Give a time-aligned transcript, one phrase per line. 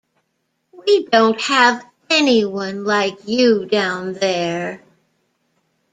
[0.71, 4.81] We don't have anyone like you down there.